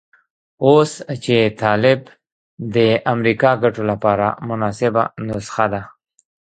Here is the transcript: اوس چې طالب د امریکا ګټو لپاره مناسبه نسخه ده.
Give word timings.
اوس 0.65 0.91
چې 1.23 1.37
طالب 1.61 1.99
د 2.75 2.77
امریکا 3.13 3.51
ګټو 3.63 3.83
لپاره 3.91 4.27
مناسبه 4.49 5.03
نسخه 5.27 5.65
ده. 5.73 5.81